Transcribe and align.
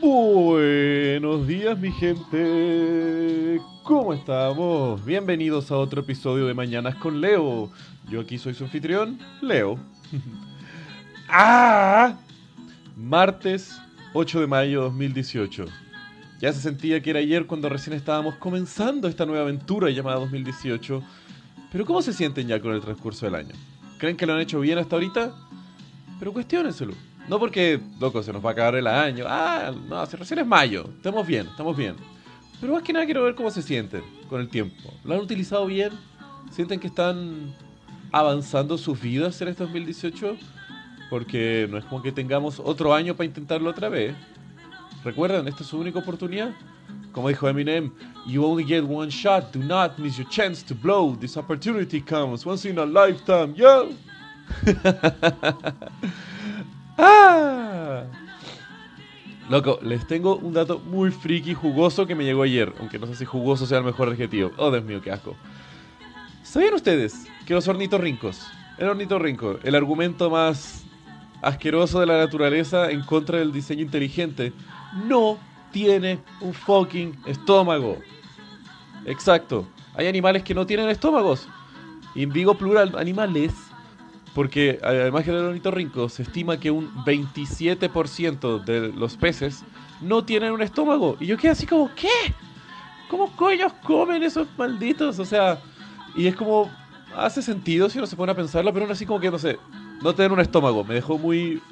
Buenos 0.00 1.48
días 1.48 1.76
mi 1.76 1.90
gente, 1.90 3.60
¿cómo 3.82 4.14
estamos? 4.14 5.04
Bienvenidos 5.04 5.72
a 5.72 5.76
otro 5.76 6.02
episodio 6.02 6.46
de 6.46 6.54
Mañanas 6.54 6.94
con 6.94 7.20
Leo. 7.20 7.72
Yo 8.08 8.20
aquí 8.20 8.38
soy 8.38 8.54
su 8.54 8.62
anfitrión, 8.62 9.18
Leo. 9.40 9.76
¡Ah! 11.28 12.16
Martes 12.96 13.76
8 14.12 14.40
de 14.40 14.46
mayo 14.46 14.82
2018. 14.82 15.64
Ya 16.40 16.52
se 16.52 16.60
sentía 16.60 17.02
que 17.02 17.10
era 17.10 17.18
ayer 17.18 17.46
cuando 17.46 17.68
recién 17.68 17.96
estábamos 17.96 18.36
comenzando 18.36 19.08
esta 19.08 19.26
nueva 19.26 19.42
aventura 19.42 19.90
llamada 19.90 20.20
2018. 20.20 21.02
Pero 21.72 21.84
¿cómo 21.84 22.02
se 22.02 22.12
sienten 22.12 22.46
ya 22.46 22.60
con 22.60 22.72
el 22.72 22.80
transcurso 22.80 23.26
del 23.26 23.34
año? 23.34 23.54
¿Creen 23.98 24.16
que 24.16 24.26
lo 24.26 24.34
han 24.34 24.40
hecho 24.40 24.60
bien 24.60 24.78
hasta 24.78 24.94
ahorita? 24.94 25.34
Pero 26.20 26.32
cuestiónenselo. 26.32 26.94
No 27.28 27.38
porque, 27.38 27.78
loco, 28.00 28.22
se 28.22 28.32
nos 28.32 28.44
va 28.44 28.50
a 28.50 28.52
acabar 28.52 28.76
el 28.76 28.86
año. 28.86 29.24
Ah, 29.28 29.70
no, 29.88 30.06
si 30.06 30.16
recién 30.16 30.40
es 30.40 30.46
mayo. 30.46 30.88
Estamos 30.96 31.26
bien, 31.26 31.46
estamos 31.46 31.76
bien. 31.76 31.94
Pero 32.60 32.72
más 32.72 32.82
que 32.82 32.92
nada 32.92 33.04
quiero 33.04 33.22
ver 33.22 33.34
cómo 33.34 33.50
se 33.50 33.60
sienten 33.60 34.02
con 34.28 34.40
el 34.40 34.48
tiempo. 34.48 34.90
¿Lo 35.04 35.14
han 35.14 35.20
utilizado 35.20 35.66
bien? 35.66 35.92
¿Sienten 36.50 36.80
que 36.80 36.86
están 36.86 37.54
avanzando 38.12 38.78
sus 38.78 38.98
vidas 38.98 39.40
en 39.42 39.48
este 39.48 39.64
2018? 39.64 40.36
Porque 41.10 41.68
no 41.70 41.76
es 41.76 41.84
como 41.84 42.02
que 42.02 42.12
tengamos 42.12 42.58
otro 42.58 42.94
año 42.94 43.14
para 43.14 43.26
intentarlo 43.26 43.68
otra 43.70 43.90
vez. 43.90 44.16
Recuerden, 45.04 45.46
esta 45.48 45.62
es 45.62 45.68
su 45.68 45.78
única 45.78 45.98
oportunidad. 45.98 46.54
Como 47.12 47.28
dijo 47.28 47.48
Eminem, 47.48 47.92
you 48.26 48.44
only 48.44 48.64
get 48.64 48.84
one 48.84 49.10
shot, 49.10 49.52
do 49.52 49.60
not 49.60 49.98
miss 49.98 50.16
your 50.16 50.28
chance 50.28 50.64
to 50.64 50.74
blow. 50.74 51.14
This 51.16 51.36
opportunity 51.36 52.00
comes 52.00 52.46
once 52.46 52.68
in 52.68 52.78
a 52.78 52.86
lifetime, 52.86 53.54
yo. 53.54 53.90
Loco, 59.48 59.78
les 59.80 60.06
tengo 60.06 60.36
un 60.36 60.52
dato 60.52 60.78
muy 60.78 61.10
friki 61.10 61.54
jugoso 61.54 62.06
que 62.06 62.14
me 62.14 62.24
llegó 62.24 62.42
ayer, 62.42 62.70
aunque 62.80 62.98
no 62.98 63.06
sé 63.06 63.14
si 63.14 63.24
jugoso 63.24 63.64
sea 63.64 63.78
el 63.78 63.84
mejor 63.84 64.08
adjetivo. 64.08 64.50
Oh, 64.58 64.70
Dios 64.70 64.84
mío, 64.84 65.00
qué 65.00 65.10
asco. 65.10 65.36
¿Sabían 66.42 66.74
ustedes 66.74 67.26
que 67.46 67.54
los 67.54 67.66
ornitorrincos, 67.66 68.46
el 68.76 68.88
ornitorrinco, 68.88 69.58
el 69.62 69.74
argumento 69.74 70.28
más 70.28 70.84
asqueroso 71.40 71.98
de 72.00 72.06
la 72.06 72.18
naturaleza 72.18 72.90
en 72.90 73.00
contra 73.02 73.38
del 73.38 73.50
diseño 73.50 73.82
inteligente, 73.82 74.52
no 75.06 75.38
tiene 75.72 76.18
un 76.42 76.52
fucking 76.52 77.16
estómago? 77.24 77.96
Exacto. 79.06 79.66
Hay 79.94 80.08
animales 80.08 80.42
que 80.42 80.54
no 80.54 80.66
tienen 80.66 80.90
estómagos. 80.90 81.48
Y 82.14 82.24
en 82.24 82.32
digo 82.32 82.54
plural, 82.54 82.94
animales 82.98 83.54
porque 84.34 84.78
además 84.82 85.24
que 85.24 85.32
del 85.32 85.46
ornitorrinco 85.46 86.08
se 86.08 86.22
estima 86.22 86.58
que 86.58 86.70
un 86.70 86.92
27% 87.04 88.64
de 88.64 88.92
los 88.92 89.16
peces 89.16 89.64
no 90.00 90.24
tienen 90.24 90.52
un 90.52 90.62
estómago. 90.62 91.16
Y 91.20 91.26
yo 91.26 91.36
quedé 91.36 91.50
así 91.52 91.66
como, 91.66 91.90
¿qué? 91.94 92.08
¿Cómo 93.08 93.34
coños 93.36 93.72
comen 93.84 94.22
esos 94.22 94.46
malditos? 94.56 95.18
O 95.18 95.24
sea, 95.24 95.58
y 96.14 96.26
es 96.26 96.36
como, 96.36 96.70
hace 97.16 97.42
sentido 97.42 97.88
si 97.88 97.98
uno 97.98 98.06
se 98.06 98.16
pone 98.16 98.32
a 98.32 98.34
pensarlo, 98.34 98.72
pero 98.72 98.84
aún 98.84 98.92
así 98.92 99.06
como 99.06 99.20
que, 99.20 99.30
no 99.30 99.38
sé, 99.38 99.58
no 100.02 100.14
tener 100.14 100.32
un 100.32 100.40
estómago. 100.40 100.84
Me 100.84 100.94
dejó 100.94 101.18
muy 101.18 101.62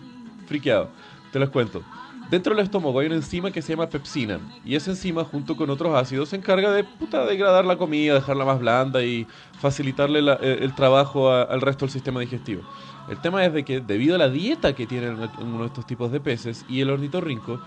friqueado. 0.47 0.91
Te 1.33 1.39
los 1.39 1.51
cuento. 1.51 1.83
Dentro 2.31 2.55
del 2.55 2.65
estómago 2.65 2.99
hay 2.99 3.07
una 3.07 3.17
enzima 3.17 3.53
que 3.53 3.63
se 3.63 3.73
llama 3.73 3.89
pepsina. 3.89 4.41
Y 4.65 4.75
esa 4.75 4.91
enzima, 4.91 5.23
junto 5.25 5.57
con 5.57 5.71
otros 5.71 5.95
ácidos, 5.95 6.31
se 6.31 6.37
encarga 6.37 6.73
de 6.73 6.83
puta, 6.83 7.25
degradar 7.25 7.65
la 7.65 7.77
comida, 7.77 8.15
dejarla 8.15 8.45
más 8.45 8.59
blanda 8.59 9.03
y 9.05 9.27
facilitarle 9.61 10.21
eh, 10.41 10.59
el, 10.61 10.75
trabajo 10.75 11.31
al 11.31 11.61
resto 11.61 11.85
del 11.85 11.93
sistema 11.93 12.21
digestivo. 12.21 12.63
El 13.09 13.21
tema 13.21 13.45
es 13.45 13.53
de 13.53 13.65
que, 13.65 13.81
debido 13.81 14.17
a 14.17 14.19
la 14.19 14.29
dieta 14.29 14.75
que 14.75 14.87
tienen 14.87 15.17
uno 15.41 15.61
de 15.61 15.67
estos 15.67 15.87
tipos 15.87 16.11
de 16.11 16.19
peces 16.19 16.65
y 16.69 16.81
el 16.81 16.91
ornitorrinco. 16.91 17.61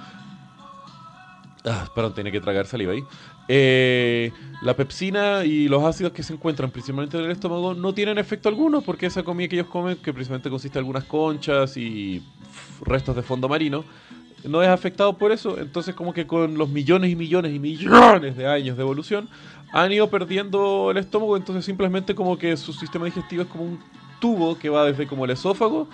Ah, 1.65 1.89
perdón, 1.93 2.13
tiene 2.13 2.31
que 2.31 2.41
tragar 2.41 2.65
saliva 2.67 2.93
ahí. 2.93 3.03
Eh, 3.47 4.31
la 4.61 4.75
pepsina 4.75 5.43
y 5.43 5.67
los 5.67 5.83
ácidos 5.83 6.11
que 6.13 6.23
se 6.23 6.33
encuentran 6.33 6.69
principalmente 6.69 7.17
en 7.17 7.25
el 7.25 7.31
estómago 7.31 7.73
no 7.73 7.93
tienen 7.93 8.17
efecto 8.17 8.47
alguno 8.47 8.81
porque 8.81 9.07
esa 9.07 9.23
comida 9.23 9.47
que 9.47 9.55
ellos 9.55 9.67
comen, 9.67 9.97
que 9.97 10.13
principalmente 10.13 10.49
consiste 10.49 10.77
en 10.77 10.83
algunas 10.83 11.05
conchas 11.05 11.75
y 11.77 12.23
restos 12.81 13.15
de 13.15 13.23
fondo 13.23 13.49
marino, 13.49 13.83
no 14.43 14.61
es 14.61 14.69
afectado 14.69 15.17
por 15.17 15.31
eso, 15.31 15.59
entonces 15.59 15.95
como 15.95 16.13
que 16.13 16.25
con 16.25 16.57
los 16.57 16.69
millones 16.69 17.11
y 17.11 17.15
millones 17.15 17.53
y 17.53 17.59
millones 17.59 18.37
de 18.37 18.47
años 18.47 18.77
de 18.77 18.83
evolución 18.83 19.29
han 19.71 19.91
ido 19.91 20.09
perdiendo 20.09 20.91
el 20.91 20.97
estómago, 20.97 21.37
entonces 21.37 21.65
simplemente 21.65 22.15
como 22.15 22.37
que 22.37 22.55
su 22.57 22.73
sistema 22.73 23.05
digestivo 23.05 23.43
es 23.43 23.47
como 23.49 23.65
un 23.65 23.79
tubo 24.19 24.57
que 24.57 24.69
va 24.69 24.85
desde 24.85 25.07
como 25.07 25.25
el 25.25 25.31
esófago 25.31 25.87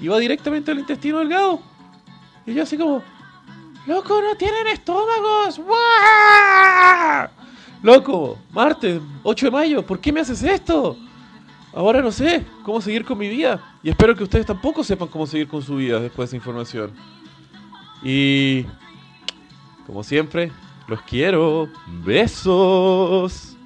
y 0.00 0.08
va 0.08 0.18
directamente 0.18 0.70
al 0.70 0.78
intestino 0.78 1.18
delgado. 1.18 1.60
Y 2.46 2.54
yo 2.54 2.62
así 2.62 2.76
como, 2.76 3.02
loco, 3.86 4.20
no 4.20 4.34
tienen 4.36 4.66
estómagos. 4.66 5.60
Loco, 7.82 8.38
martes, 8.52 9.00
8 9.22 9.46
de 9.46 9.50
mayo, 9.50 9.86
¿por 9.86 9.98
qué 9.98 10.12
me 10.12 10.20
haces 10.20 10.42
esto? 10.42 10.96
Ahora 11.74 12.02
no 12.02 12.12
sé 12.12 12.44
cómo 12.64 12.80
seguir 12.80 13.04
con 13.04 13.16
mi 13.18 13.28
vida. 13.28 13.60
Y 13.82 13.90
espero 13.90 14.14
que 14.14 14.24
ustedes 14.24 14.46
tampoco 14.46 14.84
sepan 14.84 15.08
cómo 15.08 15.26
seguir 15.26 15.48
con 15.48 15.62
su 15.62 15.76
vida 15.76 15.98
después 15.98 16.30
de 16.30 16.36
esa 16.36 16.36
información. 16.36 16.92
Y 18.02 18.66
como 19.86 20.02
siempre, 20.02 20.50
los 20.88 21.00
quiero. 21.02 21.68
Besos. 22.04 23.56